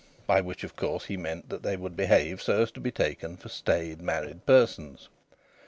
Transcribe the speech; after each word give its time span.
By 0.25 0.41
which, 0.41 0.63
of 0.63 0.75
course, 0.75 1.05
he 1.05 1.15
meant 1.15 1.49
that 1.49 1.61
they 1.61 1.77
would 1.77 1.95
behave 1.95 2.41
so 2.41 2.63
as 2.63 2.71
to 2.71 2.79
be 2.79 2.89
taken 2.89 3.37
for 3.37 3.49
staid 3.49 4.01
married 4.01 4.47
persons. 4.47 5.09